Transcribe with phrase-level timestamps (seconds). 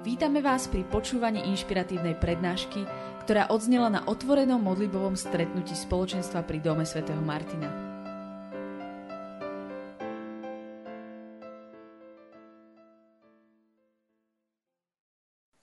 [0.00, 2.88] Vítame vás pri počúvaní inšpiratívnej prednášky,
[3.20, 7.68] ktorá odznela na otvorenom modlibovom stretnutí spoločenstva pri Dome svätého Martina.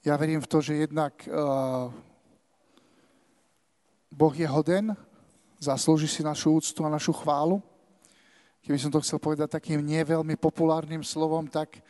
[0.05, 1.89] Ja verím v to, že jednak uh,
[4.13, 4.93] Boh je hoden,
[5.57, 7.57] zaslúži si našu úctu a našu chválu.
[8.61, 11.81] Keby som to chcel povedať takým nie veľmi populárnym slovom, tak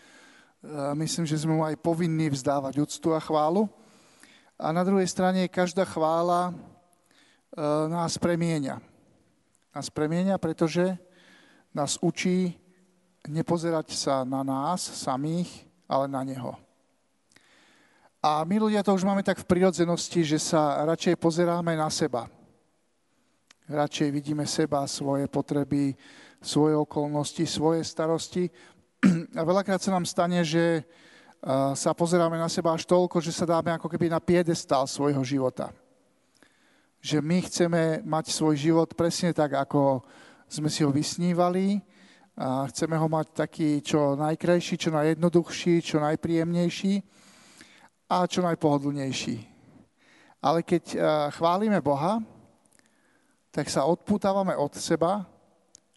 [0.98, 3.70] myslím, že sme mu aj povinní vzdávať úctu a chválu.
[4.58, 6.54] A na druhej strane každá chvála e,
[7.94, 8.82] nás premienia.
[9.70, 10.98] Nás premienia, pretože
[11.78, 12.58] nás učí
[13.30, 16.58] nepozerať sa na nás samých, ale na Neho.
[18.18, 22.26] A my ľudia to už máme tak v prirodzenosti, že sa radšej pozeráme na seba.
[23.70, 25.94] Radšej vidíme seba, svoje potreby,
[26.42, 28.50] svoje okolnosti, svoje starosti,
[29.34, 30.84] a veľakrát sa nám stane, že
[31.78, 35.70] sa pozeráme na seba až toľko, že sa dáme ako keby na piedestal svojho života.
[36.98, 40.02] Že my chceme mať svoj život presne tak, ako
[40.50, 41.78] sme si ho vysnívali
[42.34, 46.94] a chceme ho mať taký čo najkrajší, čo najjednoduchší, čo najpríjemnejší
[48.10, 49.38] a čo najpohodlnejší.
[50.42, 50.84] Ale keď
[51.38, 52.18] chválime Boha,
[53.54, 55.26] tak sa odputávame od seba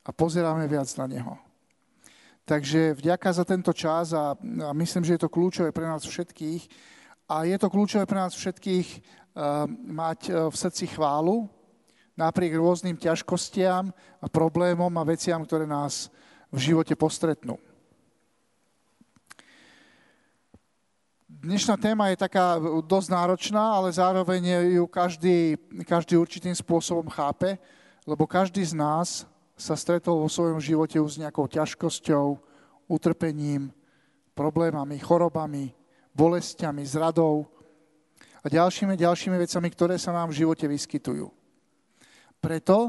[0.01, 1.37] a pozeráme viac na Neho.
[2.51, 6.67] Takže vďaka za tento čas a, a myslím, že je to kľúčové pre nás všetkých.
[7.31, 11.47] A je to kľúčové pre nás všetkých uh, mať uh, v srdci chválu
[12.19, 16.11] napriek rôznym ťažkostiam a problémom a veciam, ktoré nás
[16.51, 17.55] v živote postretnú.
[21.31, 25.55] Dnešná téma je taká dosť náročná, ale zároveň ju každý,
[25.87, 27.63] každý určitým spôsobom chápe,
[28.03, 29.23] lebo každý z nás
[29.61, 32.41] sa stretol vo svojom živote už s nejakou ťažkosťou,
[32.89, 33.69] utrpením,
[34.33, 35.77] problémami, chorobami,
[36.17, 37.45] bolestiami, zradou
[38.41, 41.29] a ďalšími, ďalšími vecami, ktoré sa nám v živote vyskytujú.
[42.41, 42.89] Preto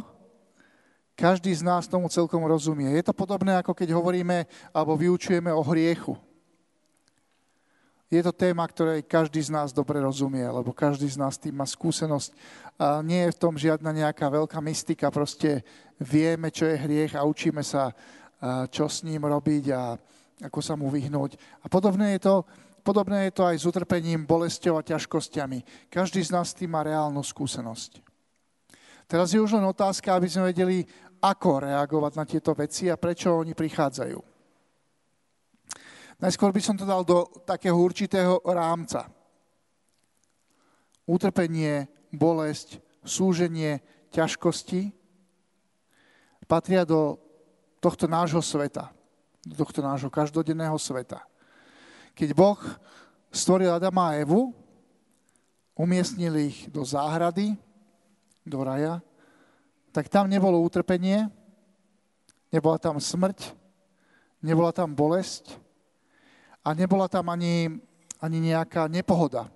[1.20, 2.88] každý z nás tomu celkom rozumie.
[2.96, 6.16] Je to podobné, ako keď hovoríme alebo vyučujeme o hriechu.
[8.12, 11.64] Je to téma, ktorej každý z nás dobre rozumie, lebo každý z nás tým má
[11.64, 12.36] skúsenosť.
[12.76, 15.64] A nie je v tom žiadna nejaká veľká mystika, proste
[15.96, 17.96] vieme, čo je hriech a učíme sa,
[18.68, 19.96] čo s ním robiť a
[20.44, 21.40] ako sa mu vyhnúť.
[21.64, 22.36] A podobné je to,
[22.84, 25.88] podobné je to aj s utrpením, bolesťou a ťažkosťami.
[25.88, 28.04] Každý z nás tým má reálnu skúsenosť.
[29.08, 30.84] Teraz je už len otázka, aby sme vedeli,
[31.24, 34.31] ako reagovať na tieto veci a prečo oni prichádzajú.
[36.22, 39.10] Najskôr by som to dal do takého určitého rámca.
[41.10, 43.82] Utrpenie, bolesť, súženie,
[44.14, 44.94] ťažkosti
[46.52, 47.16] patria do
[47.80, 48.92] tohto nášho sveta,
[49.48, 51.24] do tohto nášho každodenného sveta.
[52.12, 52.60] Keď Boh
[53.32, 54.52] stvoril Adama a Evu,
[55.80, 57.56] umiestnil ich do záhrady,
[58.44, 59.00] do raja,
[59.96, 61.32] tak tam nebolo utrpenie,
[62.52, 63.56] nebola tam smrť,
[64.44, 65.56] nebola tam bolesť,
[66.62, 67.70] a nebola tam ani,
[68.22, 69.50] ani nejaká nepohoda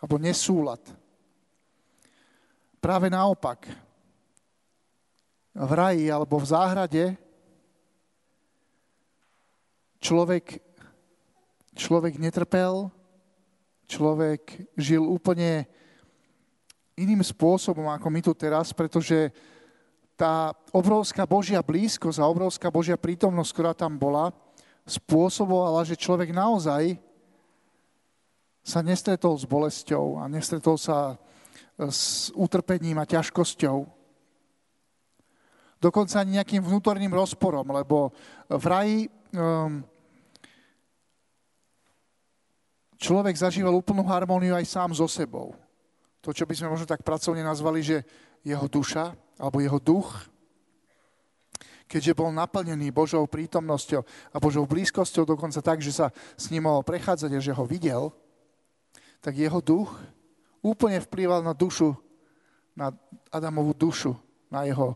[0.00, 0.80] alebo nesúlad.
[2.78, 3.66] Práve naopak,
[5.58, 7.04] v raji alebo v záhrade
[9.98, 10.62] človek,
[11.74, 12.86] človek netrpel,
[13.90, 15.66] človek žil úplne
[16.94, 19.34] iným spôsobom ako my tu teraz, pretože
[20.18, 24.34] tá obrovská Božia blízkosť a obrovská Božia prítomnosť, ktorá tam bola,
[24.88, 26.96] spôsobovala, že človek naozaj
[28.64, 31.20] sa nestretol s bolesťou a nestretol sa
[31.78, 33.86] s utrpením a ťažkosťou.
[35.78, 38.10] Dokonca ani nejakým vnútorným rozporom, lebo
[38.50, 38.98] v raji
[39.30, 39.86] um,
[42.98, 45.54] človek zažíval úplnú harmóniu aj sám so sebou.
[46.26, 48.02] To, čo by sme možno tak pracovne nazvali, že
[48.42, 50.18] jeho duša alebo jeho duch
[51.88, 56.06] keďže bol naplnený Božou prítomnosťou a Božou blízkosťou, dokonca tak, že sa
[56.36, 58.12] s ním mohol prechádzať a že ho videl,
[59.24, 59.90] tak jeho duch
[60.60, 61.96] úplne vplýval na dušu,
[62.76, 62.94] na
[63.32, 64.14] Adamovú dušu,
[64.52, 64.94] na jeho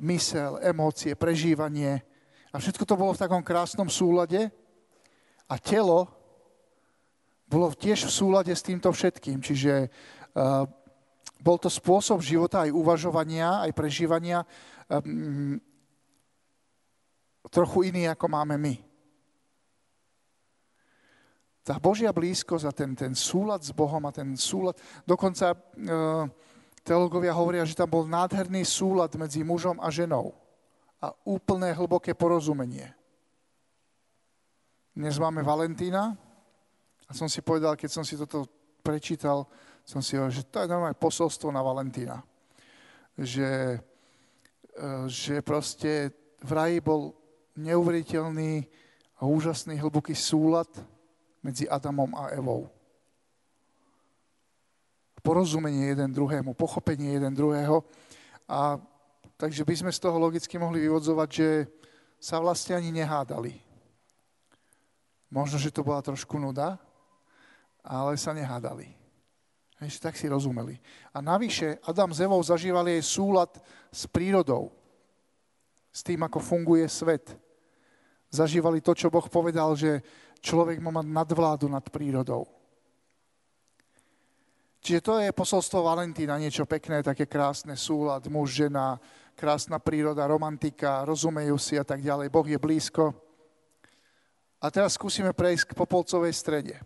[0.00, 2.00] mysel, emócie, prežívanie.
[2.54, 4.48] A všetko to bolo v takom krásnom súlade
[5.50, 6.08] a telo
[7.50, 9.44] bolo tiež v súlade s týmto všetkým.
[9.44, 9.92] Čiže
[10.32, 10.64] uh,
[11.42, 14.46] bol to spôsob života aj uvažovania, aj prežívania
[14.88, 15.60] um,
[17.52, 18.74] trochu iný, ako máme my.
[21.62, 24.74] Tá Božia blízkosť a ten, ten súlad s Bohom a ten súlad,
[25.06, 25.56] dokonca e,
[26.82, 30.34] teologovia hovoria, že tam bol nádherný súlad medzi mužom a ženou
[30.98, 32.90] a úplné hlboké porozumenie.
[34.90, 36.18] Dnes máme Valentína
[37.06, 38.50] a som si povedal, keď som si toto
[38.82, 39.46] prečítal,
[39.86, 42.26] som si hovoril, že to je normálne posolstvo na Valentína.
[43.14, 43.78] Že,
[44.74, 46.10] e, že proste
[46.42, 47.21] v raji bol
[47.56, 48.66] neuveriteľný
[49.20, 50.68] a úžasný hlboký súlad
[51.44, 52.70] medzi Adamom a Evou.
[55.22, 57.86] Porozumenie jeden druhému, pochopenie jeden druhého.
[58.50, 58.74] A
[59.38, 61.48] takže by sme z toho logicky mohli vyvodzovať, že
[62.18, 63.54] sa vlastne ani nehádali.
[65.30, 66.74] Možno, že to bola trošku nuda,
[67.86, 68.90] ale sa nehádali.
[69.78, 70.78] Hej, tak si rozumeli.
[71.14, 73.50] A navyše Adam s Evou zažívali aj súlad
[73.90, 74.70] s prírodou,
[75.92, 77.36] s tým, ako funguje svet.
[78.32, 80.00] Zažívali to, čo Boh povedal, že
[80.40, 82.48] človek má mať nadvládu nad prírodou.
[84.82, 88.98] Čiže to je posolstvo Valentína, niečo pekné, také krásne, súlad, muž, žena,
[89.38, 92.32] krásna príroda, romantika, rozumejú si a tak ďalej.
[92.34, 93.14] Boh je blízko.
[94.58, 96.76] A teraz skúsime prejsť k Popolcovej strede.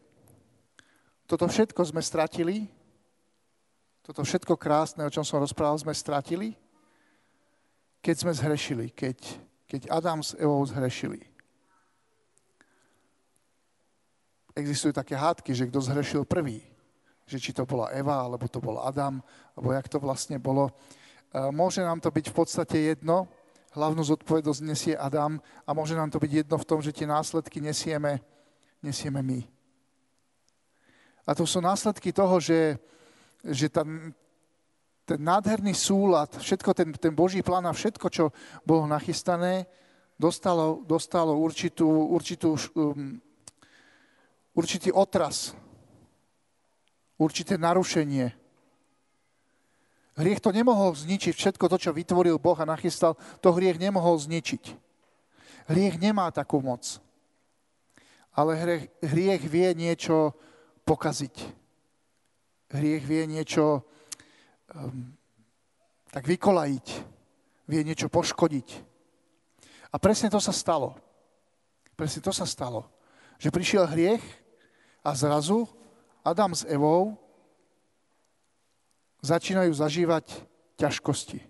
[1.24, 2.68] Toto všetko sme stratili,
[4.04, 6.52] toto všetko krásne, o čom som rozprával, sme stratili,
[8.00, 9.18] keď sme zhrešili, keď,
[9.66, 11.20] keď Adam s Evou zhrešili.
[14.56, 16.64] Existujú také hádky, že kto zhrešil prvý
[17.26, 19.18] že či to bola Eva, alebo to bol Adam,
[19.58, 20.70] alebo jak to vlastne bolo.
[20.70, 20.72] E,
[21.50, 23.26] môže nám to byť v podstate jedno,
[23.74, 27.58] hlavnú zodpovednosť nesie Adam a môže nám to byť jedno v tom, že tie následky
[27.58, 28.22] nesieme,
[28.78, 29.42] nesieme my.
[31.26, 32.78] A to sú následky toho, že,
[33.42, 34.14] že ten,
[35.06, 38.34] ten nádherný súlad, všetko ten, ten Boží plán a všetko, čo
[38.66, 39.70] bolo nachystané,
[40.18, 43.22] dostalo, dostalo určitú, určitú, um,
[44.58, 45.54] určitý otras
[47.16, 48.32] určité narušenie.
[50.16, 54.72] Hriech to nemohol zničiť, všetko to, čo vytvoril Boh a nachystal, to hriech nemohol zničiť.
[55.68, 57.00] Hriech nemá takú moc.
[58.32, 60.32] Ale hriech, hriech vie niečo
[60.88, 61.36] pokaziť.
[62.72, 63.84] Hriech vie niečo
[66.12, 66.86] tak vykolajiť.
[67.66, 68.68] Vie niečo poškodiť.
[69.90, 70.94] A presne to sa stalo.
[71.98, 72.86] Presne to sa stalo.
[73.40, 74.22] Že prišiel hriech
[75.02, 75.66] a zrazu
[76.22, 77.16] Adam s Evou
[79.24, 80.26] začínajú zažívať
[80.78, 81.40] ťažkosti.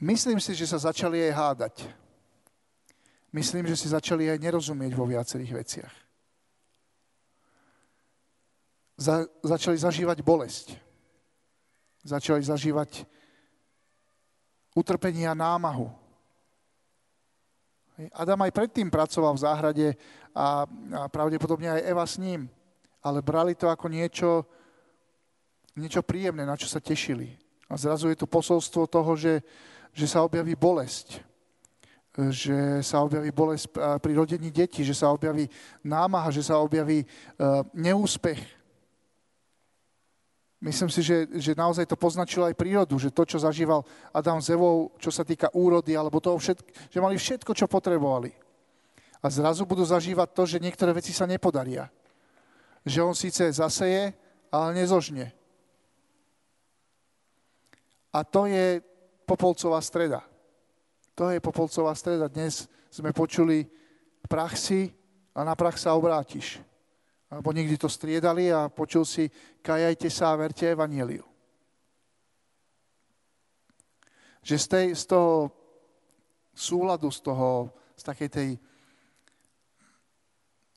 [0.00, 1.76] Myslím si, že sa začali aj hádať.
[3.30, 5.94] Myslím, že si začali aj nerozumieť vo viacerých veciach.
[9.00, 10.89] Za, začali zažívať bolesť.
[12.00, 13.04] Začali zažívať
[14.72, 15.92] utrpenie a námahu.
[18.16, 19.86] Adam aj predtým pracoval v záhrade
[20.32, 22.48] a, a pravdepodobne aj Eva s ním
[23.00, 24.44] ale brali to ako niečo,
[25.76, 27.36] niečo príjemné, na čo sa tešili.
[27.70, 29.40] A zrazu je tu posolstvo toho, že,
[29.92, 31.24] že sa objaví bolesť.
[32.12, 33.70] Že sa objaví bolesť
[34.02, 35.48] pri rodení detí, že sa objaví
[35.80, 38.59] námaha, že sa objaví uh, neúspech.
[40.60, 43.80] Myslím si, že, že naozaj to poznačilo aj prírodu, že to, čo zažíval
[44.12, 48.36] Adam s Evou, čo sa týka úrody, alebo toho všetko, že mali všetko, čo potrebovali.
[49.24, 51.88] A zrazu budú zažívať to, že niektoré veci sa nepodaria
[52.84, 54.16] že on síce zaseje,
[54.48, 55.32] ale nezožne.
[58.10, 58.82] A to je
[59.28, 60.24] Popolcová streda.
[61.14, 62.26] To je Popolcová streda.
[62.26, 63.68] Dnes sme počuli
[64.26, 64.90] prach si
[65.36, 66.58] a na prach sa obrátiš.
[67.30, 69.30] Alebo niekdy to striedali a počul si
[69.62, 71.22] kajajte sa a verte evanieliu.
[74.42, 75.54] Že z, tej, z toho
[76.50, 78.50] súladu, z toho, z takej tej,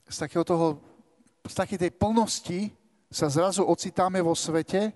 [0.08, 0.94] z takého toho
[1.44, 2.60] z takej tej plnosti
[3.12, 4.96] sa zrazu ocitáme vo svete,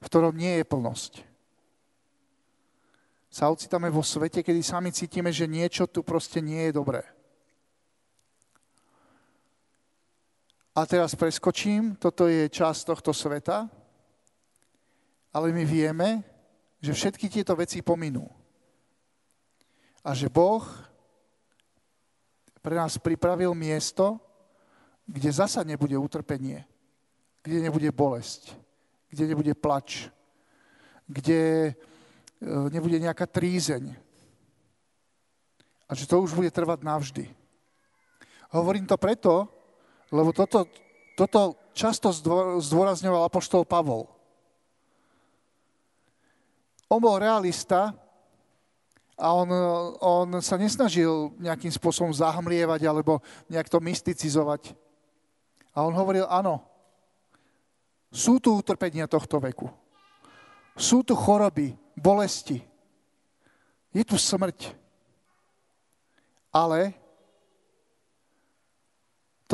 [0.00, 1.12] v ktorom nie je plnosť.
[3.28, 7.02] Sa ocitáme vo svete, kedy sami cítime, že niečo tu proste nie je dobré.
[10.74, 13.70] A teraz preskočím, toto je časť tohto sveta,
[15.30, 16.26] ale my vieme,
[16.82, 18.26] že všetky tieto veci pominú.
[20.02, 20.66] A že Boh
[22.58, 24.18] pre nás pripravil miesto,
[25.06, 26.66] kde zasa nebude utrpenie,
[27.46, 28.58] kde nebude bolesť,
[29.14, 30.10] kde nebude plač,
[31.06, 31.72] kde e,
[32.74, 33.94] nebude nejaká trízeň.
[35.86, 37.24] A že to už bude trvať navždy.
[38.50, 39.46] Hovorím to preto,
[40.12, 40.68] lebo toto,
[41.14, 42.10] toto často
[42.60, 44.10] zdôrazňoval apoštol Pavol.
[46.88, 47.96] On bol realista
[49.14, 49.48] a on,
[50.02, 54.74] on sa nesnažil nejakým spôsobom zahmlievať alebo nejak to mysticizovať.
[55.74, 56.62] A on hovoril, áno,
[58.14, 59.66] sú tu utrpenia tohto veku.
[60.78, 62.62] Sú tu choroby, bolesti.
[63.90, 64.74] Je tu smrť.
[66.54, 66.94] Ale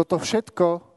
[0.01, 0.91] toto všetko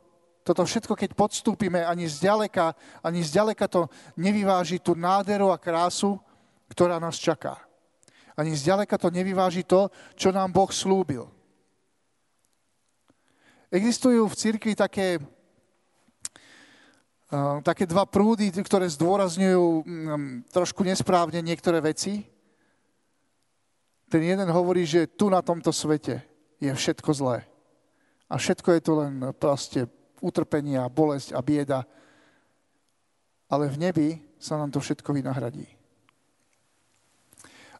[0.43, 3.87] toto všetko, keď podstúpime, ani zďaleka, ani zďaleka to
[4.19, 6.19] nevyváži tú nádheru a krásu,
[6.67, 7.63] ktorá nás čaká.
[8.35, 9.87] Ani zďaleka to nevyváži to,
[10.19, 11.31] čo nám Boh slúbil.
[13.71, 15.17] Existujú v cirkvi také,
[17.31, 19.83] uh, také dva prúdy, ktoré zdôrazňujú um,
[20.51, 22.27] trošku nesprávne niektoré veci.
[24.11, 26.19] Ten jeden hovorí, že tu na tomto svete
[26.59, 27.52] je všetko zlé.
[28.33, 29.85] A všetko je to len proste
[30.17, 31.85] utrpenie a bolesť a bieda.
[33.45, 34.09] Ale v nebi
[34.41, 35.69] sa nám to všetko vynahradí.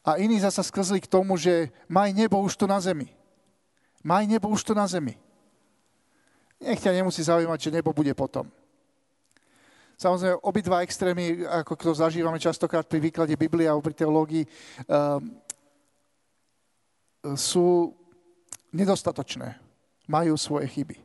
[0.06, 3.10] A iní zasa sklzli k tomu, že maj nebo už tu na zemi.
[4.06, 5.18] Maj nebo už tu na zemi.
[6.62, 8.46] Nech ťa nemusí zaujímať, že nebo bude potom.
[9.98, 15.40] Samozrejme, obidva extrémy, ako to zažívame častokrát pri výklade Biblie a pri teológii, um,
[17.34, 17.96] sú
[18.70, 19.63] nedostatočné.
[20.04, 20.96] Majú svoje chyby.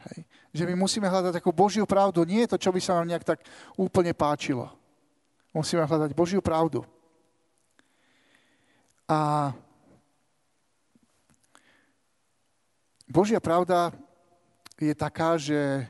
[0.00, 0.18] Hej.
[0.50, 2.24] Že my musíme hľadať takú Božiu pravdu.
[2.24, 3.42] Nie je to, čo by sa nám nejak tak
[3.76, 4.70] úplne páčilo.
[5.50, 6.86] Musíme hľadať Božiu pravdu.
[9.10, 9.50] A
[13.10, 13.90] Božia pravda
[14.78, 15.82] je taká, že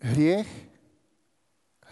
[0.00, 0.48] hriech,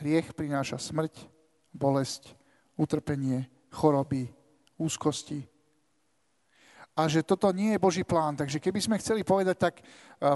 [0.00, 1.28] hriech prináša smrť,
[1.69, 2.33] bolesť,
[2.80, 4.33] utrpenie, choroby,
[4.80, 5.45] úzkosti.
[7.00, 8.37] A že toto nie je Boží plán.
[8.37, 9.75] Takže keby sme chceli povedať, tak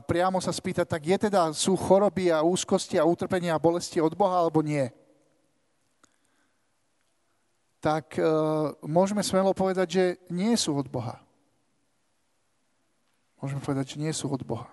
[0.09, 4.16] priamo sa spýtať, tak je teda, sú choroby a úzkosti a utrpenie a bolesti od
[4.16, 4.88] Boha, alebo nie?
[7.85, 11.21] tak uh, môžeme smelo povedať, že nie sú od Boha.
[13.44, 14.73] Môžeme povedať, že nie sú od Boha.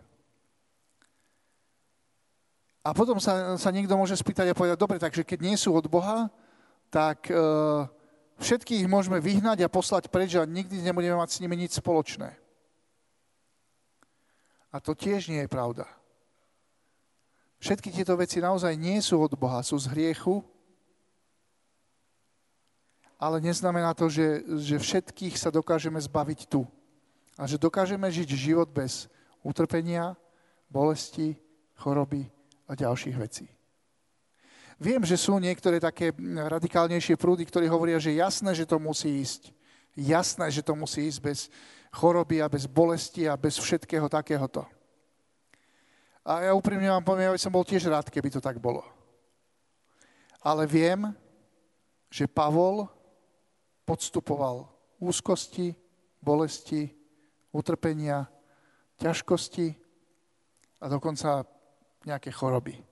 [2.88, 5.92] A potom sa, sa niekto môže spýtať a povedať, dobre, takže keď nie sú od
[5.92, 6.32] Boha,
[6.88, 7.84] tak uh,
[8.42, 12.34] všetkých môžeme vyhnať a poslať preč a nikdy nebudeme mať s nimi nič spoločné.
[14.74, 15.86] A to tiež nie je pravda.
[17.62, 20.42] Všetky tieto veci naozaj nie sú od Boha, sú z hriechu
[23.22, 26.66] ale neznamená to, že, že všetkých sa dokážeme zbaviť tu.
[27.38, 29.06] A že dokážeme žiť život bez
[29.46, 30.18] utrpenia,
[30.66, 31.38] bolesti,
[31.78, 32.26] choroby
[32.66, 33.46] a ďalších vecí.
[34.82, 39.54] Viem, že sú niektoré také radikálnejšie prúdy, ktorí hovoria, že jasné, že to musí ísť.
[39.94, 41.40] Jasné, že to musí ísť bez
[41.94, 44.66] choroby a bez bolesti a bez všetkého takéhoto.
[46.26, 48.82] A ja úprimne vám poviem, ja by som bol tiež rád, keby to tak bolo.
[50.42, 51.14] Ale viem,
[52.10, 52.90] že Pavol
[53.86, 54.66] podstupoval
[54.98, 55.78] úzkosti,
[56.26, 56.90] bolesti,
[57.54, 58.26] utrpenia,
[58.98, 59.78] ťažkosti
[60.82, 61.46] a dokonca
[62.02, 62.91] nejaké choroby.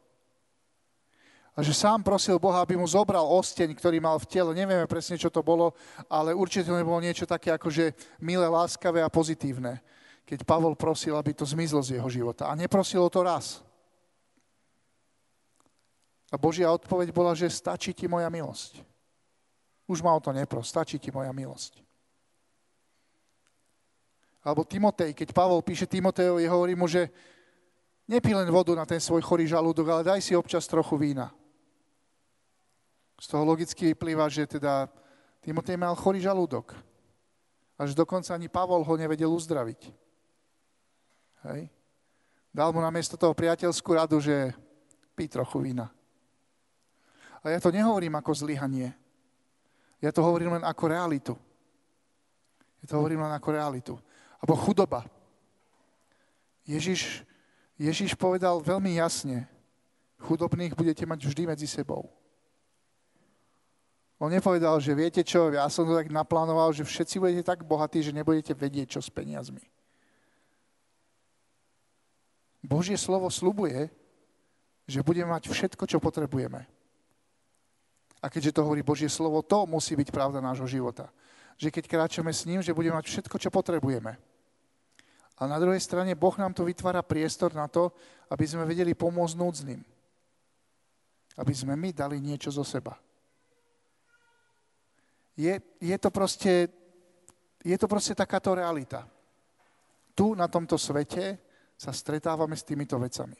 [1.58, 4.52] A že sám prosil Boha, aby mu zobral osteň, ktorý mal v tele.
[4.54, 5.74] Nevieme presne, čo to bolo,
[6.08, 9.82] ale určite to nebolo niečo také akože milé, láskavé a pozitívne.
[10.24, 12.48] Keď Pavol prosil, aby to zmizlo z jeho života.
[12.48, 13.66] A neprosil o to raz.
[16.30, 18.86] A Božia odpoveď bola, že stačí ti moja milosť.
[19.90, 21.82] Už ma o to nepros, stačí ti moja milosť.
[24.46, 27.10] Alebo Timotej, keď Pavol píše Timotejovi, hovorí mu, že
[28.06, 31.34] nepí len vodu na ten svoj chorý žalúdok, ale daj si občas trochu vína.
[33.20, 34.88] Z toho logicky vyplýva, že teda
[35.44, 36.72] Timotej mal chorý žalúdok.
[37.76, 39.92] Až dokonca ani Pavol ho nevedel uzdraviť.
[41.48, 41.72] Hej.
[42.52, 44.56] Dal mu na miesto toho priateľskú radu, že
[45.16, 45.92] pí trochu vína.
[47.40, 48.92] A ja to nehovorím ako zlyhanie.
[50.00, 51.34] Ja to hovorím len ako realitu.
[52.84, 53.94] Ja to hovorím len ako realitu.
[54.40, 55.04] Abo chudoba.
[56.64, 57.24] Ježiš,
[57.76, 59.48] Ježiš povedal veľmi jasne,
[60.20, 62.08] chudobných budete mať vždy medzi sebou.
[64.20, 68.04] On nepovedal, že viete čo, ja som to tak naplánoval, že všetci budete tak bohatí,
[68.04, 69.64] že nebudete vedieť, čo s peniazmi.
[72.60, 73.88] Božie slovo slubuje,
[74.84, 76.68] že budeme mať všetko, čo potrebujeme.
[78.20, 81.08] A keďže to hovorí Božie slovo, to musí byť pravda nášho života.
[81.56, 84.20] Že keď kráčame s ním, že budeme mať všetko, čo potrebujeme.
[85.40, 87.96] A na druhej strane Boh nám to vytvára priestor na to,
[88.28, 89.80] aby sme vedeli pomôcť núdznym.
[91.40, 93.00] Aby sme my dali niečo zo seba.
[95.40, 96.68] Je, je, to proste,
[97.64, 99.08] je to proste takáto realita.
[100.12, 101.40] Tu na tomto svete
[101.80, 103.40] sa stretávame s týmito vecami.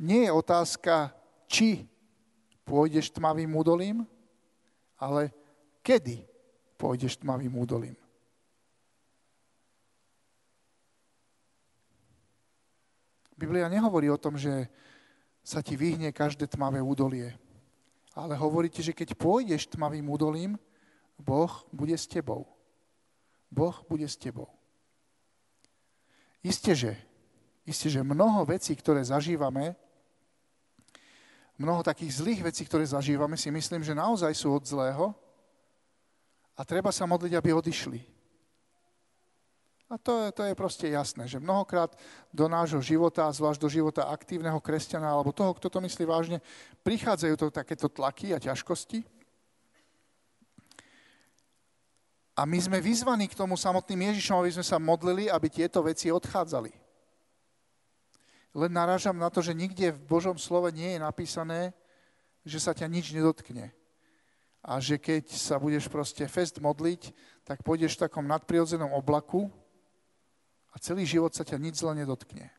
[0.00, 1.12] Nie je otázka,
[1.44, 1.84] či
[2.64, 4.08] pôjdeš tmavým údolím,
[4.96, 5.28] ale
[5.84, 6.24] kedy
[6.80, 7.96] pôjdeš tmavým údolím.
[13.36, 14.72] Biblia nehovorí o tom, že
[15.44, 17.36] sa ti vyhne každé tmavé údolie,
[18.14, 20.54] ale hovorí ti, že keď pôjdeš tmavým údolím,
[21.18, 22.46] Boh bude s tebou.
[23.50, 24.50] Boh bude s tebou.
[26.42, 26.92] Isté, že
[27.64, 29.72] Isté, že mnoho vecí, ktoré zažívame,
[31.56, 35.16] mnoho takých zlých vecí, ktoré zažívame, si myslím, že naozaj sú od zlého
[36.52, 38.00] a treba sa modliť, aby odišli.
[39.92, 41.92] A to je, to je proste jasné, že mnohokrát
[42.32, 46.38] do nášho života, zvlášť do života aktívneho kresťana alebo toho, kto to myslí vážne,
[46.80, 49.04] prichádzajú to takéto tlaky a ťažkosti.
[52.34, 56.10] A my sme vyzvaní k tomu samotným Ježišom, aby sme sa modlili, aby tieto veci
[56.10, 56.72] odchádzali.
[58.54, 61.60] Len narážam na to, že nikde v Božom slove nie je napísané,
[62.42, 63.70] že sa ťa nič nedotkne.
[64.64, 67.12] A že keď sa budeš proste fest modliť,
[67.44, 69.52] tak pôjdeš v takom nadprirodzenom oblaku
[70.74, 72.50] a celý život sa ťa nič zle nedotkne.
[72.50, 72.52] E,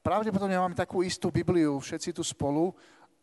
[0.00, 2.70] pravdepodobne máme takú istú Bibliu všetci tu spolu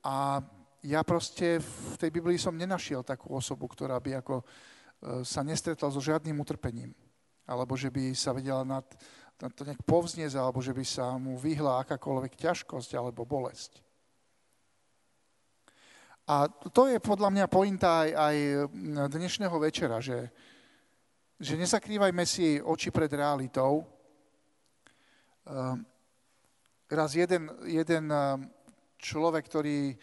[0.03, 0.43] a
[0.83, 4.45] ja proste v tej Biblii som nenašiel takú osobu, ktorá by ako e,
[5.23, 6.91] sa nestretla so žiadnym utrpením.
[7.47, 8.83] Alebo že by sa vedela nad,
[9.39, 13.79] to nejak povzniesť, alebo že by sa mu vyhla akákoľvek ťažkosť alebo bolesť.
[16.27, 18.35] A to je podľa mňa pointa aj, aj
[19.07, 20.27] dnešného večera, že,
[21.37, 23.85] že nezakrývajme si oči pred realitou.
[25.45, 25.85] Ehm,
[26.89, 28.49] raz jeden, jeden ehm,
[28.97, 29.93] človek, ktorý,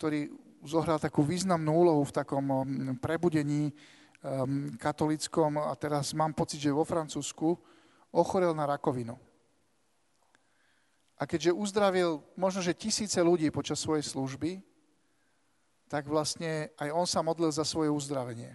[0.00, 0.32] ktorý
[0.64, 3.72] zohral takú významnú úlohu v takom ehm, prebudení
[4.82, 7.54] katolickom a teraz mám pocit, že vo Francúzsku,
[8.10, 9.14] ochorel na rakovinu.
[11.18, 14.62] A keďže uzdravil možno, že tisíce ľudí počas svojej služby,
[15.90, 18.54] tak vlastne aj on sa modlil za svoje uzdravenie.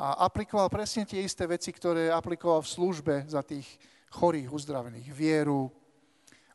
[0.00, 3.68] A aplikoval presne tie isté veci, ktoré aplikoval v službe za tých
[4.08, 5.12] chorých, uzdravených.
[5.12, 5.68] Vieru,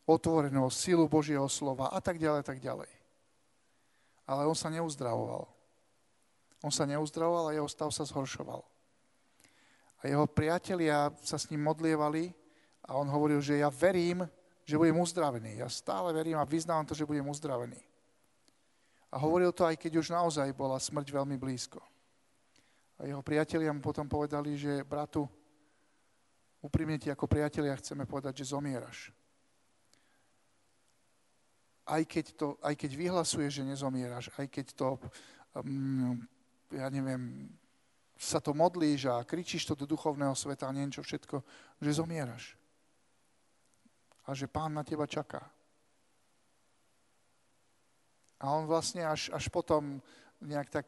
[0.10, 2.90] otvorenosť, silu Božieho slova a tak ďalej, tak ďalej.
[4.26, 5.46] Ale on sa neuzdravoval.
[6.66, 8.66] On sa neuzdravoval a jeho stav sa zhoršoval.
[10.02, 12.34] A jeho priatelia sa s ním modlievali
[12.82, 14.26] a on hovoril, že ja verím,
[14.66, 15.62] že budem uzdravený.
[15.62, 17.78] Ja stále verím a vyznávam to, že budem uzdravený.
[19.14, 21.78] A hovoril to aj keď už naozaj bola smrť veľmi blízko.
[22.96, 25.28] A jeho priatelia mu potom povedali, že bratu,
[26.64, 29.12] úprimne ti ako priatelia chceme povedať, že zomieraš.
[31.86, 34.90] Aj keď, to, aj keď vyhlasuješ, že nezomieraš, aj keď to,
[35.54, 36.18] um,
[36.74, 37.52] ja neviem,
[38.16, 41.44] sa to modlíš a kričíš to do duchovného sveta a niečo všetko,
[41.84, 42.56] že zomieraš.
[44.26, 45.46] A že pán na teba čaká.
[48.40, 50.02] A on vlastne až, až potom
[50.42, 50.88] nejak tak,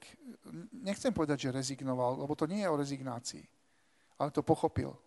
[0.71, 3.45] nechcem povedať, že rezignoval, lebo to nie je o rezignácii,
[4.19, 4.97] ale to pochopil.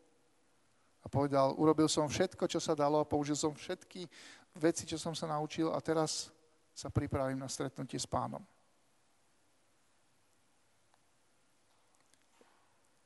[1.00, 4.05] A povedal, urobil som všetko, čo sa dalo, použil som všetky
[4.57, 6.29] veci, čo som sa naučil a teraz
[6.76, 8.44] sa pripravím na stretnutie s pánom.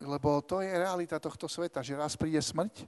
[0.04, 2.84] Lebo to je realita tohto sveta, že raz príde smrť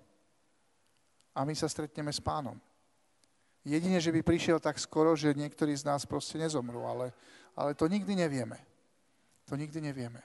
[1.32, 2.58] a my sa stretneme s pánom.
[3.66, 7.10] Jedine, že by prišiel tak skoro, že niektorí z nás proste nezomrú, ale,
[7.56, 8.60] ale to nikdy nevieme.
[9.48, 10.20] To nikdy nevieme.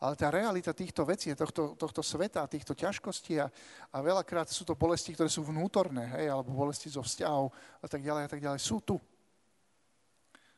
[0.00, 3.52] Ale tá realita týchto vecí, tohto, tohto sveta, týchto ťažkostí a,
[3.92, 7.52] a veľakrát sú to bolesti, ktoré sú vnútorné, hej, alebo bolesti zo vzťahov
[7.84, 8.96] a tak ďalej a tak ďalej, sú tu.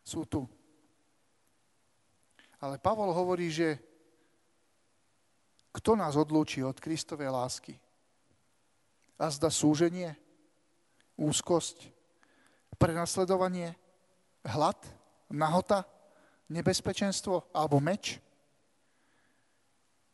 [0.07, 0.46] Sú tu.
[2.62, 3.83] Ale Pavol hovorí, že
[5.74, 7.74] kto nás odlúči od Kristovej lásky?
[9.18, 10.14] A zda súženie,
[11.18, 11.90] úzkosť,
[12.78, 13.74] prenasledovanie,
[14.46, 14.78] hlad,
[15.33, 15.88] nahota,
[16.53, 18.21] nebezpečenstvo alebo meč?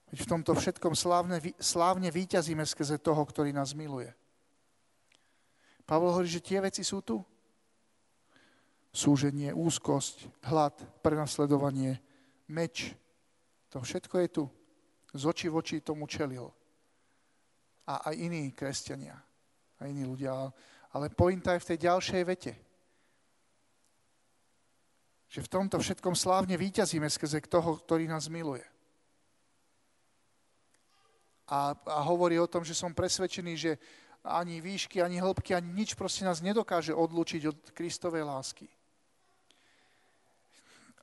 [0.09, 4.09] Veď v tomto všetkom slávne, slávne výťazíme skrze toho, ktorý nás miluje.
[5.85, 7.21] Pavol hovorí, že tie veci sú tu.
[8.89, 12.01] Súženie, úzkosť, hlad, prenasledovanie,
[12.49, 12.97] meč.
[13.69, 14.45] To všetko je tu
[15.13, 16.49] z očí v oči tomu čelil.
[17.89, 19.17] A aj iní kresťania,
[19.81, 20.53] a iní ľudia.
[20.93, 22.53] Ale pointa je v tej ďalšej vete.
[25.29, 28.65] Že v tomto všetkom slávne výťazíme skrze toho, ktorý nás miluje.
[31.49, 33.73] A, a hovorí o tom, že som presvedčený, že
[34.25, 38.69] ani výšky, ani hĺbky, ani nič proste nás nedokáže odlučiť od Kristovej lásky.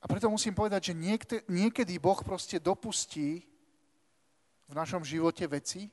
[0.02, 3.42] A preto musím povedať, že niekde, niekedy Boh proste dopustí
[4.70, 5.90] v našom živote veci,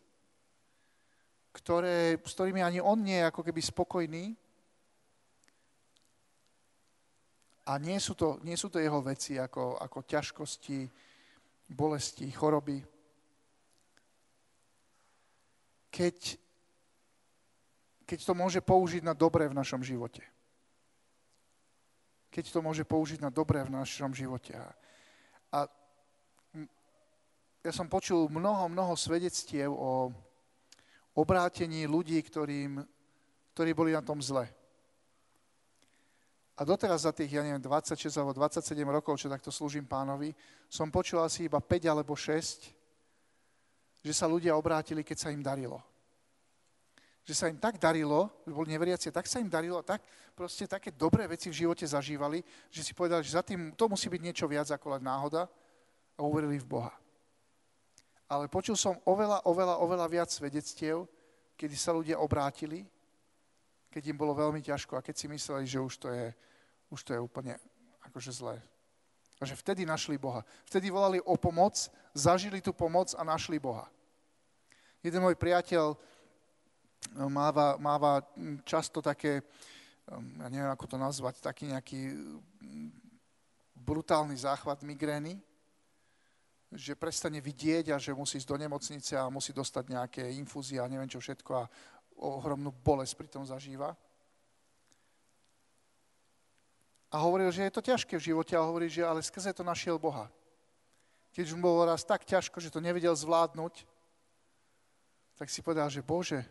[1.53, 4.37] ktoré, s ktorými ani on nie je ako keby spokojný.
[7.63, 10.84] A nie sú to, nie sú to jeho veci ako, ako ťažkosti,
[11.71, 12.84] bolesti, choroby.
[15.88, 16.17] Keď,
[18.04, 20.28] keď to môže použiť na dobré v našom živote.
[22.34, 24.58] Keď to môže použiť na dobré v našom živote.
[25.54, 25.69] A,
[27.63, 30.12] ja som počul mnoho, mnoho svedectiev o,
[31.15, 32.84] obrátení ľudí, ktorým,
[33.56, 34.52] ktorí boli na tom zle.
[36.53, 40.37] A doteraz za tých, ja neviem, 26 alebo 27 rokov, čo takto slúžim pánovi,
[40.69, 45.81] som počul asi iba 5 alebo 6, že sa ľudia obrátili, keď sa im darilo.
[47.25, 50.05] Že sa im tak darilo, boli neveriaci, tak sa im darilo, tak
[50.37, 54.05] proste také dobré veci v živote zažívali, že si povedali, že za tým to musí
[54.05, 55.49] byť niečo viac ako len náhoda
[56.13, 56.93] a uverili v Boha.
[58.29, 61.09] Ale počul som oveľa, oveľa, oveľa viac svedectiev,
[61.57, 62.85] kedy sa ľudia obrátili
[63.93, 66.34] keď im bolo veľmi ťažko a keď si mysleli, že už to je,
[66.89, 67.53] už to je úplne
[68.10, 68.58] akože zlé.
[69.38, 70.41] A že vtedy našli Boha.
[70.65, 71.77] Vtedy volali o pomoc,
[72.17, 73.86] zažili tú pomoc a našli Boha.
[75.06, 75.93] Jeden môj priateľ
[77.13, 78.25] no, máva, máva
[78.65, 79.45] často také,
[80.10, 82.17] um, ja neviem ako to nazvať, taký nejaký
[83.77, 85.38] brutálny záchvat migrény,
[86.73, 90.89] že prestane vidieť a že musí ísť do nemocnice a musí dostať nejaké infúzie a
[90.89, 91.69] neviem čo všetko a
[92.23, 93.91] ohromnú bolesť pri tom zažíva.
[97.13, 100.01] A hovoril, že je to ťažké v živote a hovorí, že ale skrze to našiel
[100.01, 100.31] Boha.
[101.36, 103.86] Keď už mu bolo raz tak ťažko, že to nevedel zvládnuť,
[105.38, 106.41] tak si povedal, že Bože,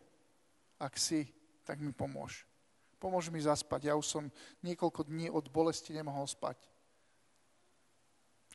[0.79, 1.27] ak si,
[1.67, 2.47] tak mi pomôž.
[3.03, 3.91] Pomôž mi zaspať.
[3.91, 4.31] Ja už som
[4.63, 6.59] niekoľko dní od bolesti nemohol spať.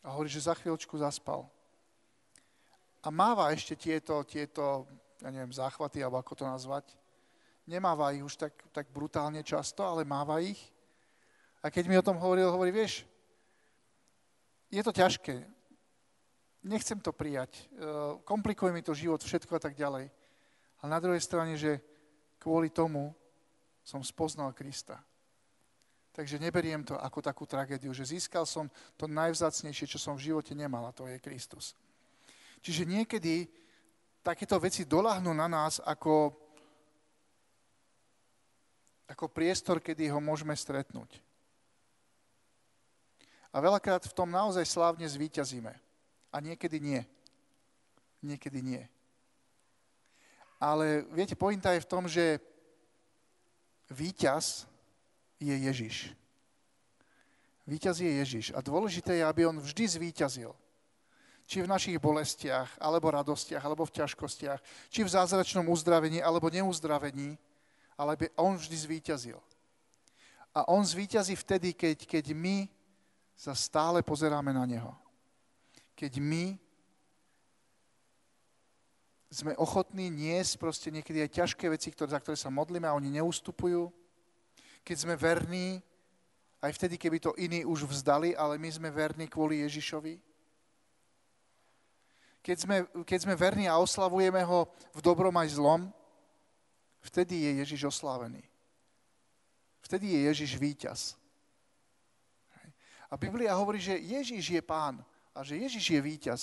[0.04, 1.48] A hovorí, že za chvíľočku zaspal.
[3.04, 4.88] A máva ešte tieto, tieto
[5.22, 6.86] ja neviem, záchvaty, alebo ako to nazvať.
[7.68, 10.60] Nemáva ich už tak, tak brutálne často, ale máva ich.
[11.60, 13.04] A keď mi o tom hovoril, hovorí, vieš,
[14.72, 15.44] je to ťažké.
[16.64, 17.52] Nechcem to prijať.
[17.56, 17.64] E,
[18.24, 20.08] komplikuje mi to život, všetko a tak ďalej.
[20.80, 21.84] Ale na druhej strane, že
[22.40, 23.12] kvôli tomu
[23.84, 25.00] som spoznal Krista.
[26.12, 30.58] Takže neberiem to ako takú tragédiu, že získal som to najvzácnejšie, čo som v živote
[30.58, 31.78] nemal, a to je Kristus.
[32.66, 33.46] Čiže niekedy
[34.26, 36.34] takéto veci doláhnú na nás ako,
[39.08, 41.24] ako priestor, kedy ho môžeme stretnúť.
[43.56, 45.72] A veľakrát v tom naozaj slávne zvíťazíme.
[46.30, 47.02] A niekedy nie.
[48.20, 48.84] Niekedy nie.
[50.60, 52.44] Ale viete, pointa je v tom, že
[53.88, 54.68] víťaz
[55.40, 56.12] je Ježiš.
[57.64, 58.46] Víťaz je Ježiš.
[58.52, 60.52] A dôležité je, aby on vždy zvíťazil
[61.48, 64.60] či v našich bolestiach, alebo radostiach, alebo v ťažkostiach,
[64.92, 67.40] či v zázračnom uzdravení, alebo neuzdravení,
[67.98, 69.42] ale on vždy zvíťazil.
[70.54, 72.70] A on zvíťazí vtedy, keď, keď my
[73.38, 74.94] sa stále pozeráme na neho.
[75.98, 76.58] Keď my
[79.28, 83.20] sme ochotní niesť proste niekedy aj ťažké veci, ktoré, za ktoré sa modlíme a oni
[83.22, 83.92] neustupujú.
[84.88, 85.84] Keď sme verní,
[86.64, 90.18] aj vtedy, keby to iní už vzdali, ale my sme verní kvôli Ježišovi
[92.48, 95.92] keď sme, keď sme verní a oslavujeme ho v dobrom aj zlom,
[97.08, 98.44] vtedy je Ježiš oslávený.
[99.80, 101.02] Vtedy je Ježiš víťaz.
[103.08, 105.00] A Biblia hovorí, že Ježiš je pán
[105.32, 106.42] a že Ježiš je víťaz.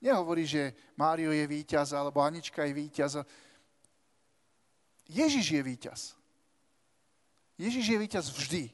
[0.00, 3.20] Nehovorí, že Mário je víťaz alebo Anička je víťaz.
[5.04, 6.00] Ježiš je víťaz.
[7.60, 8.72] Ježiš je víťaz vždy.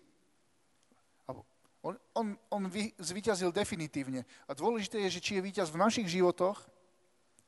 [1.83, 4.27] On, on, on vy, zvíťazil definitívne.
[4.47, 6.67] A dôležité je, že či je víťaz v našich životoch,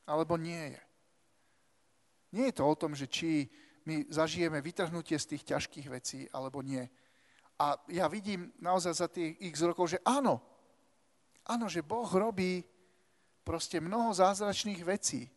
[0.07, 0.81] alebo nie je.
[2.31, 3.51] Nie je to o tom, že či
[3.85, 6.85] my zažijeme vytrhnutie z tých ťažkých vecí, alebo nie.
[7.61, 10.41] A ja vidím naozaj za tých x rokov, že áno.
[11.45, 12.65] Áno, že Boh robí
[13.45, 15.29] proste mnoho zázračných vecí.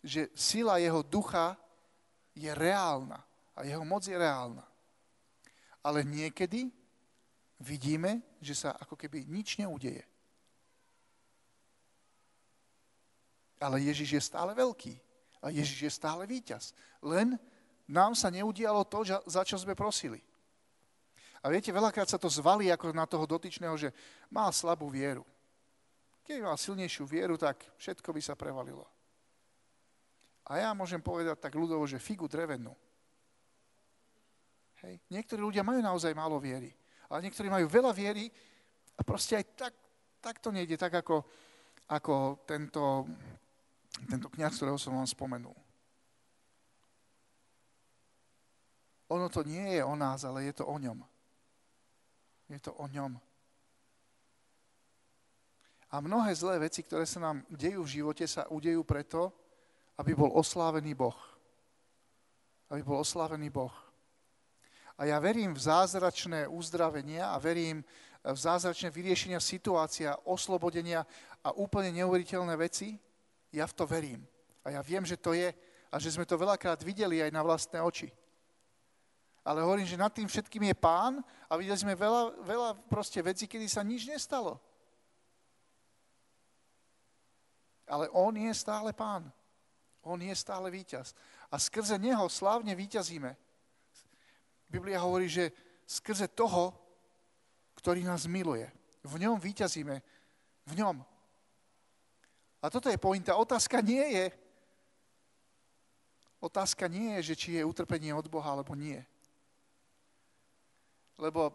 [0.00, 1.56] Že sila jeho ducha
[2.32, 3.20] je reálna.
[3.56, 4.64] A jeho moc je reálna.
[5.80, 6.68] Ale niekedy
[7.60, 10.04] vidíme, že sa ako keby nič neudeje.
[13.56, 15.05] Ale Ježiš je stále veľký.
[15.46, 16.74] A Ježiš je stále víťaz.
[16.98, 17.38] Len
[17.86, 20.18] nám sa neudialo to, za čo sme prosili.
[21.38, 23.94] A viete, veľakrát sa to zvalí ako na toho dotyčného, že
[24.26, 25.22] má slabú vieru.
[26.26, 28.82] Keď mal silnejšiu vieru, tak všetko by sa prevalilo.
[30.50, 32.74] A ja môžem povedať tak ľudovo, že figu drevenú.
[34.82, 34.98] Hej.
[35.06, 36.74] Niektorí ľudia majú naozaj málo viery
[37.10, 38.26] ale niektorí majú veľa viery
[38.98, 39.74] a proste aj tak,
[40.18, 41.22] tak to nejde, tak ako,
[41.90, 43.06] ako tento,
[44.04, 45.56] tento kniaz, ktorého som vám spomenul.
[49.08, 51.00] Ono to nie je o nás, ale je to o ňom.
[52.50, 53.16] Je to o ňom.
[55.90, 59.30] A mnohé zlé veci, ktoré sa nám dejú v živote, sa udejú preto,
[59.96, 61.16] aby bol oslávený Boh.
[62.68, 63.72] Aby bol oslávený Boh.
[64.98, 67.86] A ja verím v zázračné uzdravenia a verím
[68.26, 71.06] v zázračné vyriešenia situácia, oslobodenia
[71.46, 72.98] a úplne neuveriteľné veci.
[73.56, 74.20] Ja v to verím.
[74.60, 75.48] A ja viem, že to je
[75.88, 78.12] a že sme to veľakrát videli aj na vlastné oči.
[79.46, 83.48] Ale hovorím, že nad tým všetkým je pán a videli sme veľa, veľa proste vecí,
[83.48, 84.60] kedy sa nič nestalo.
[87.86, 89.30] Ale on je stále pán.
[90.02, 91.14] On je stále víťaz.
[91.48, 93.38] A skrze neho slávne víťazíme.
[94.66, 95.54] Biblia hovorí, že
[95.86, 96.74] skrze toho,
[97.78, 98.66] ktorý nás miluje.
[99.06, 100.02] V ňom víťazíme.
[100.66, 101.15] V ňom.
[102.66, 103.38] A toto je pointa.
[103.38, 104.26] Otázka nie je,
[106.42, 108.98] otázka nie je, že či je utrpenie od Boha, alebo nie.
[111.14, 111.54] Lebo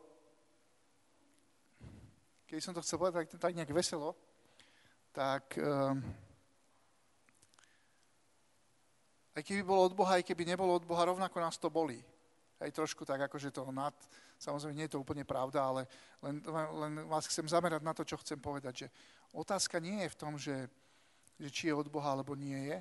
[2.48, 4.16] keď som to chcel povedať tak, tak nejak veselo,
[5.12, 6.00] tak um,
[9.36, 12.00] aj keby bolo od Boha, aj keby nebolo od Boha, rovnako nás to bolí.
[12.56, 13.92] Aj trošku tak, akože to nad,
[14.40, 15.82] samozrejme nie je to úplne pravda, ale
[16.24, 16.40] len,
[16.80, 18.88] len vás chcem zamerať na to, čo chcem povedať, že
[19.36, 20.72] otázka nie je v tom, že,
[21.42, 22.78] že či je od Boha, alebo nie je,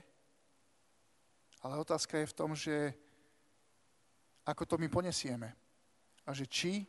[1.64, 2.92] ale otázka je v tom, že
[4.44, 5.48] ako to my ponesieme.
[6.28, 6.84] A že či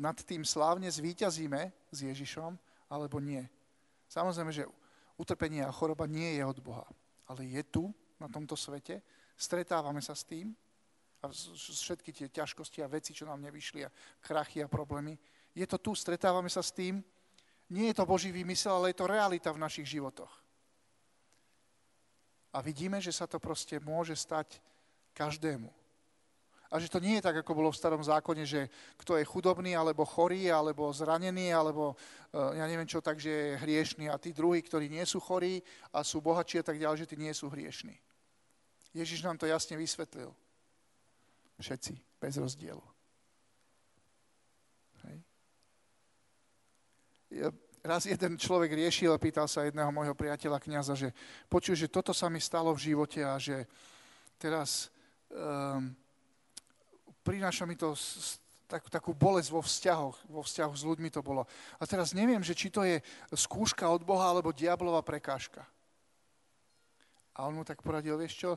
[0.00, 2.56] nad tým slávne zvíťazíme s Ježišom,
[2.88, 3.44] alebo nie.
[4.08, 4.68] Samozrejme, že
[5.20, 6.88] utrpenie a choroba nie je od Boha,
[7.28, 9.04] ale je tu, na tomto svete,
[9.36, 10.52] stretávame sa s tým
[11.20, 13.92] a všetky tie ťažkosti a veci, čo nám nevyšli a
[14.24, 15.16] krachy a problémy,
[15.52, 17.04] je to tu, stretávame sa s tým,
[17.70, 20.49] nie je to Boží výmysel, ale je to realita v našich životoch.
[22.50, 24.58] A vidíme, že sa to proste môže stať
[25.14, 25.70] každému.
[26.70, 29.74] A že to nie je tak, ako bolo v starom zákone, že kto je chudobný,
[29.74, 31.98] alebo chorý, alebo zranený, alebo
[32.30, 34.06] eh, ja neviem čo, takže je hriešný.
[34.06, 35.58] A tí druhí, ktorí nie sú chorí
[35.90, 37.98] a sú bohatší a tak ďalej, že tí nie sú hriešní.
[38.94, 40.30] Ježiš nám to jasne vysvetlil.
[41.58, 42.82] Všetci, bez rozdielu.
[45.06, 45.18] Hej.
[47.80, 51.16] Raz jeden človek riešil a pýtal sa jedného môjho priateľa kniaza, že
[51.48, 53.64] počuj, že toto sa mi stalo v živote a že
[54.36, 54.92] teraz
[55.32, 55.88] um,
[57.24, 57.96] prináša mi to
[58.68, 61.48] tak, takú bolesť vo vzťahoch, vo vzťahoch s ľuďmi to bolo.
[61.80, 63.00] A teraz neviem, že či to je
[63.32, 65.64] skúška od Boha alebo diablová prekážka.
[67.32, 68.50] A on mu tak poradil, vieš čo,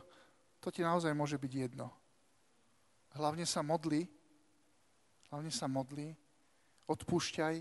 [0.60, 1.88] to ti naozaj môže byť jedno.
[3.16, 4.04] Hlavne sa modli,
[5.32, 6.12] hlavne sa modli,
[6.92, 7.56] odpúšťaj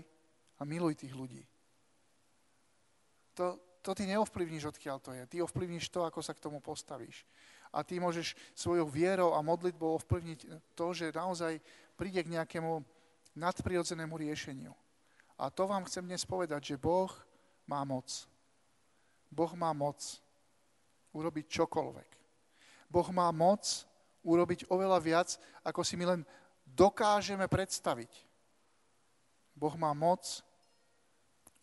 [0.59, 1.52] a miluj tých ľudí.
[3.33, 5.23] To, to ty neovplyvníš, odkiaľ to je.
[5.25, 7.25] Ty ovplyvníš to, ako sa k tomu postavíš
[7.73, 10.39] a ty môžeš svojou vierou a modlitbou ovplyvniť
[10.77, 11.57] to, že naozaj
[11.97, 12.85] príde k nejakému
[13.33, 14.77] nadprirodzenému riešeniu.
[15.41, 17.09] A to vám chcem dnes povedať, že Boh
[17.65, 18.29] má moc.
[19.33, 19.97] Boh má moc
[21.17, 22.09] urobiť čokoľvek.
[22.93, 23.65] Boh má moc
[24.21, 25.29] urobiť oveľa viac,
[25.65, 26.21] ako si my len
[26.69, 28.13] dokážeme predstaviť.
[29.57, 30.45] Boh má moc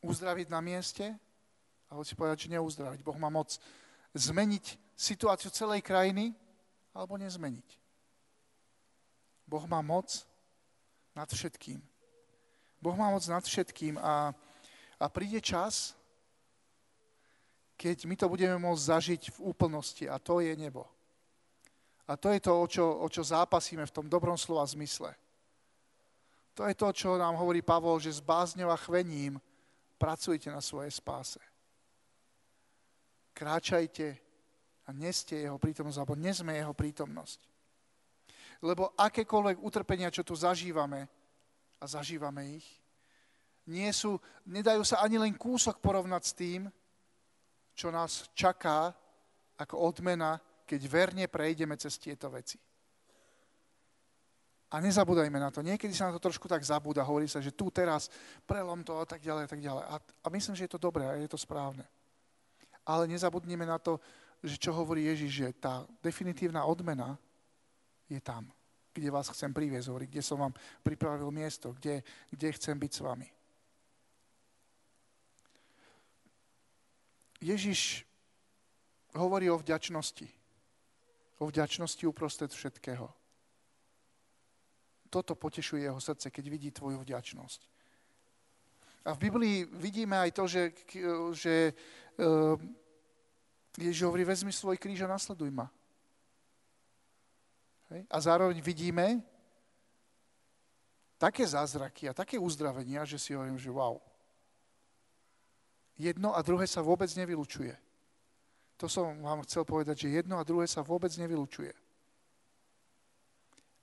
[0.02, 1.14] uzdraviť na mieste,
[1.90, 3.02] ale si povedať, že neuzdraviť.
[3.02, 3.58] Boh má moc
[4.14, 6.32] zmeniť situáciu celej krajiny
[6.94, 7.68] alebo nezmeniť.
[9.50, 10.22] Boh má moc
[11.18, 11.82] nad všetkým.
[12.78, 14.30] Boh má moc nad všetkým a,
[15.02, 15.98] a príde čas,
[17.74, 20.86] keď my to budeme môcť zažiť v úplnosti a to je nebo.
[22.06, 25.14] A to je to, o čo, o čo zápasíme v tom dobrom slova zmysle.
[26.54, 29.38] To je to, čo nám hovorí Pavol, že s bázňou a chvením
[29.98, 31.40] pracujte na svojej spáse.
[33.40, 34.20] Kráčajte
[34.84, 37.40] a neste jeho prítomnosť, alebo nesme jeho prítomnosť.
[38.60, 41.08] Lebo akékoľvek utrpenia, čo tu zažívame,
[41.80, 42.68] a zažívame ich,
[43.64, 46.60] nie sú, nedajú sa ani len kúsok porovnať s tým,
[47.72, 48.92] čo nás čaká
[49.56, 50.36] ako odmena,
[50.68, 52.60] keď verne prejdeme cez tieto veci.
[54.70, 55.64] A nezabúdajme na to.
[55.64, 57.02] Niekedy sa na to trošku tak zabúda.
[57.02, 58.06] Hovorí sa, že tu teraz
[58.46, 59.82] prelom to a tak ďalej a tak ďalej.
[59.82, 61.82] A, a myslím, že je to dobré a je to správne.
[62.90, 64.02] Ale nezabudnime na to,
[64.42, 67.14] že čo hovorí Ježiš, že tá definitívna odmena
[68.10, 68.50] je tam,
[68.90, 72.02] kde vás chcem priviesť, kde som vám pripravil miesto, kde,
[72.34, 73.28] kde chcem byť s vami.
[77.40, 78.02] Ježiš
[79.14, 80.28] hovorí o vďačnosti.
[81.38, 83.06] O vďačnosti uprostred všetkého.
[85.10, 87.60] Toto potešuje jeho srdce, keď vidí tvoju vďačnosť.
[89.08, 90.62] A v Biblii vidíme aj to, že,
[91.32, 91.54] že
[93.78, 95.70] Ježiš hovorí, vezmi svoj kríž a nasleduj ma.
[97.90, 98.02] Hej?
[98.10, 99.22] A zároveň vidíme
[101.20, 104.00] také zázraky a také uzdravenia, že si hovorím, že wow.
[106.00, 107.76] Jedno a druhé sa vôbec nevylučuje.
[108.80, 111.76] To som vám chcel povedať, že jedno a druhé sa vôbec nevylučuje.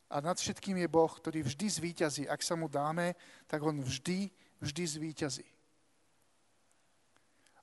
[0.09, 2.23] A nad všetkým je Boh, ktorý vždy zvíťazí.
[2.25, 3.13] Ak sa mu dáme,
[3.45, 5.45] tak on vždy, vždy zvíťazí.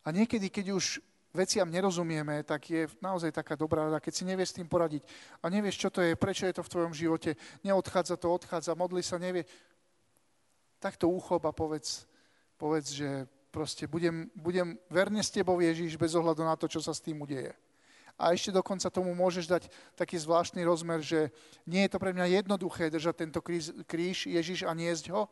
[0.04, 1.00] A niekedy, keď už
[1.34, 5.02] veciam nerozumieme, tak je naozaj taká dobrá rada, keď si nevieš s tým poradiť
[5.42, 7.34] a nevieš, čo to je, prečo je to v tvojom živote,
[7.66, 9.42] neodchádza to, odchádza, modli sa, nevie,
[10.78, 12.06] tak to uchop a povedz,
[12.54, 16.94] povedz že proste budem, budem verne s tebou Ježiš bez ohľadu na to, čo sa
[16.94, 17.50] s tým udeje.
[18.14, 19.62] A ešte dokonca tomu môžeš dať
[19.98, 21.34] taký zvláštny rozmer, že
[21.66, 25.26] nie je to pre mňa jednoduché držať tento kríž, kríž Ježiš a niesť ho,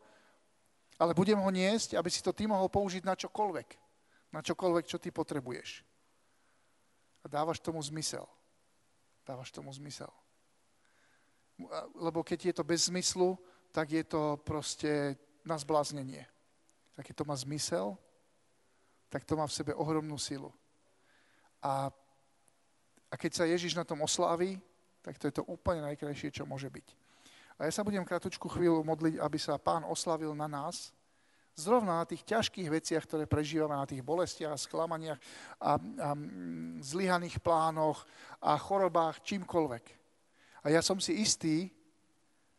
[0.99, 3.69] ale budem ho niesť, aby si to ty mohol použiť na čokoľvek.
[4.35, 5.92] Na čokoľvek, čo ty potrebuješ.
[7.23, 8.27] A dávaš tomu zmysel.
[9.25, 10.11] Dávaš tomu zmysel.
[11.95, 13.39] Lebo keď je to bez zmyslu,
[13.71, 16.27] tak je to proste na zbláznenie.
[16.97, 17.97] A keď to má zmysel,
[19.09, 20.53] tak to má v sebe ohromnú silu.
[21.61, 21.89] A,
[23.11, 24.59] a keď sa Ježiš na tom osláví,
[25.03, 26.87] tak to je to úplne najkrajšie, čo môže byť.
[27.59, 30.89] A ja sa budem kratučku chvíľu modliť, aby sa Pán oslavil na nás,
[31.53, 35.21] Zrovna na tých ťažkých veciach, ktoré prežívame, na tých bolestiach sklamaniach
[35.61, 36.09] a, a
[36.81, 38.09] zlyhaných plánoch
[38.41, 39.85] a chorobách, čímkoľvek.
[40.65, 41.69] A ja som si istý,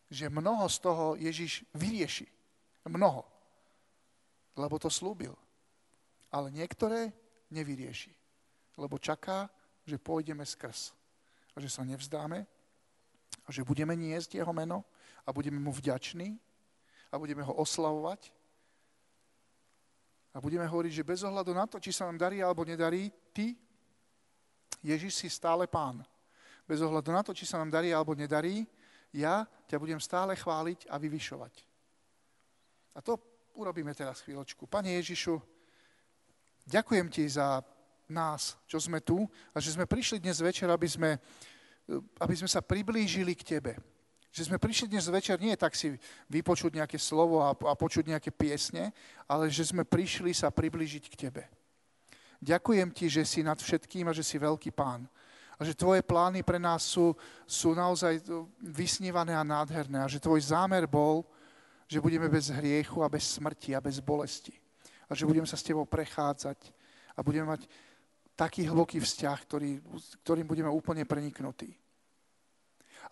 [0.07, 2.31] že mnoho z toho Ježiš vyrieši.
[2.87, 3.27] Mnoho.
[4.55, 5.35] Lebo to slúbil.
[6.31, 7.11] Ale niektoré
[7.51, 8.15] nevyrieši.
[8.79, 9.51] Lebo čaká,
[9.83, 10.95] že pôjdeme skrz.
[11.55, 12.47] A že sa nevzdáme.
[13.43, 14.87] A že budeme niesť jeho meno.
[15.27, 16.39] A budeme mu vďační.
[17.11, 18.44] A budeme ho oslavovať
[20.35, 23.55] a budeme hovoriť, že bez ohľadu na to, či sa nám darí alebo nedarí, ty,
[24.83, 26.03] Ježiš, si stále pán.
[26.67, 28.67] Bez ohľadu na to, či sa nám darí alebo nedarí,
[29.15, 31.55] ja ťa budem stále chváliť a vyvyšovať.
[32.95, 33.15] A to
[33.55, 34.67] urobíme teraz chvíľočku.
[34.67, 35.39] Pane Ježišu,
[36.67, 37.63] ďakujem ti za
[38.11, 39.23] nás, čo sme tu
[39.55, 41.15] a že sme prišli dnes večer, aby sme,
[42.19, 43.94] aby sme sa priblížili k Tebe
[44.35, 45.95] že sme prišli dnes večer nie tak si
[46.27, 48.91] vypočuť nejaké slovo a, a počuť nejaké piesne,
[49.31, 51.47] ale že sme prišli sa priblížiť k Tebe.
[52.43, 55.07] Ďakujem Ti, že si nad všetkým a že si veľký pán.
[55.55, 57.15] A že Tvoje plány pre nás sú,
[57.47, 58.27] sú naozaj
[58.59, 60.03] vysnívané a nádherné.
[60.03, 61.23] A že Tvoj zámer bol,
[61.87, 64.53] že budeme bez hriechu a bez smrti a bez bolesti.
[65.07, 66.59] A že budeme sa s Tebou prechádzať
[67.15, 67.71] a budeme mať
[68.35, 69.79] taký hlboký vzťah, ktorý,
[70.27, 71.84] ktorým budeme úplne preniknutí.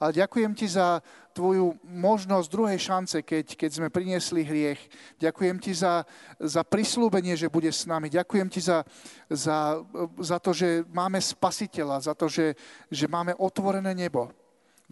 [0.01, 1.01] Ale ďakujem ti za
[1.33, 4.81] tvoju možnosť druhej šance, keď, keď sme priniesli hriech.
[5.17, 6.05] Ďakujem ti za,
[6.37, 8.13] za prislúbenie, že bude s nami.
[8.13, 8.85] Ďakujem ti za,
[9.33, 9.81] za,
[10.21, 12.53] za to, že máme spasiteľa, za to, že,
[12.93, 14.29] že máme otvorené nebo.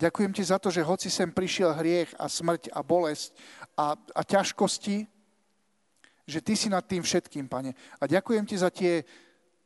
[0.01, 3.37] Ďakujem ti za to, že hoci sem prišiel hriech a smrť a bolesť
[3.77, 5.05] a, a ťažkosti,
[6.25, 7.77] že ty si nad tým všetkým, pane.
[8.01, 9.05] A ďakujem ti za tie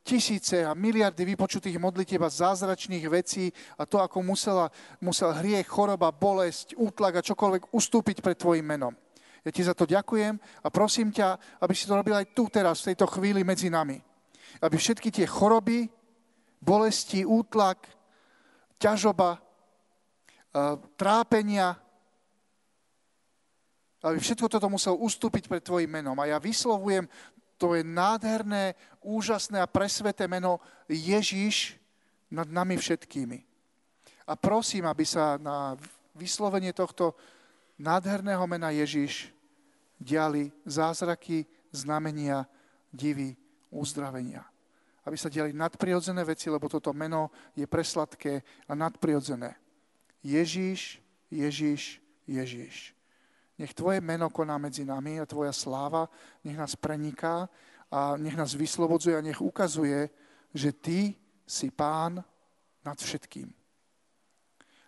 [0.05, 4.69] tisíce a miliardy vypočutých modlitieb a zázračných vecí a to, ako musela,
[5.01, 8.93] musel hriech, choroba, bolesť, útlak a čokoľvek ustúpiť pred Tvojim menom.
[9.41, 12.85] Ja ti za to ďakujem a prosím ťa, aby si to robil aj tu teraz,
[12.85, 13.97] v tejto chvíli medzi nami.
[14.61, 15.89] Aby všetky tie choroby,
[16.61, 17.89] bolesti, útlak,
[18.77, 19.41] ťažoba,
[20.95, 21.77] trápenia,
[24.05, 26.13] aby všetko toto musel ustúpiť pred Tvojim menom.
[26.21, 27.09] A ja vyslovujem
[27.57, 30.59] to je nádherné, úžasné a presveté meno
[30.91, 31.79] Ježiš
[32.31, 33.39] nad nami všetkými.
[34.25, 35.77] A prosím, aby sa na
[36.17, 37.13] vyslovenie tohto
[37.77, 39.29] nádherného mena Ježiš
[40.01, 42.47] diali zázraky, znamenia,
[42.89, 43.37] divy,
[43.69, 44.43] uzdravenia.
[45.05, 49.53] Aby sa diali nadprirodzené veci, lebo toto meno je presladké a nadprirodzené.
[50.25, 50.97] Ježiš,
[51.29, 52.94] Ježiš, Ježiš.
[53.55, 56.11] Nech Tvoje meno koná medzi nami a Tvoja sláva
[56.43, 57.47] nech nás preniká
[57.91, 60.09] a nech nás vyslobodzuje a nech ukazuje,
[60.51, 61.15] že Ty
[61.47, 62.19] si Pán
[62.83, 63.47] nad všetkým.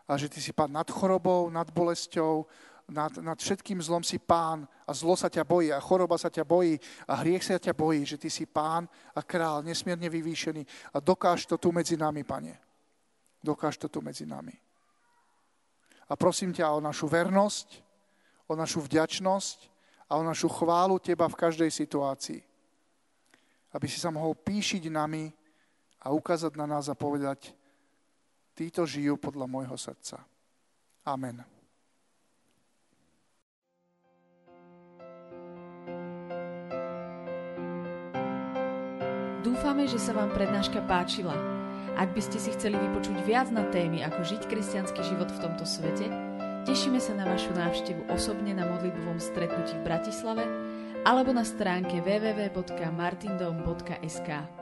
[0.08, 2.44] A že Ty si Pán nad chorobou, nad bolesťou,
[2.92, 6.44] nad, nad všetkým zlom si Pán a zlo sa ťa bojí a choroba sa ťa
[6.44, 11.00] bojí a hriech sa ťa bojí, že Ty si Pán a král, nesmierne vyvýšený a
[11.00, 12.60] dokáž to tu medzi nami, Pane.
[13.44, 14.56] Dokáž to tu medzi nami.
[16.08, 17.87] A prosím ťa o našu vernosť,
[18.48, 19.68] o našu vďačnosť
[20.08, 22.42] a o našu chválu Teba v každej situácii.
[23.76, 25.30] Aby si sa mohol píšiť nami
[26.00, 27.52] a ukázať na nás a povedať,
[28.56, 30.24] títo žijú podľa môjho srdca.
[31.04, 31.44] Amen.
[39.44, 41.36] Dúfame, že sa vám prednáška páčila.
[41.98, 45.66] Ak by ste si chceli vypočuť viac na témy, ako žiť kresťanský život v tomto
[45.66, 46.27] svete,
[46.68, 50.44] Tešíme sa na vašu návštevu osobne na modlitbovom stretnutí v Bratislave
[51.08, 54.57] alebo na stránke www.martindom.sk.